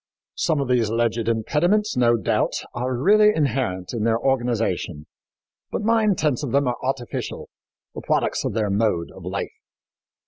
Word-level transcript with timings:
Some 0.33 0.59
of 0.59 0.67
these 0.67 0.89
alleged 0.89 1.27
impediments, 1.27 1.95
no 1.95 2.17
doubt, 2.17 2.53
are 2.73 2.97
really 2.97 3.29
inherent 3.35 3.93
in 3.93 4.03
their 4.03 4.17
organization, 4.17 5.05
but 5.71 5.83
nine 5.83 6.15
tenths 6.15 6.41
of 6.41 6.51
them 6.51 6.67
are 6.67 6.77
artificial 6.81 7.49
the 7.93 8.01
products 8.01 8.43
of 8.43 8.53
their 8.53 8.71
mode 8.71 9.11
of 9.11 9.23
life. 9.25 9.53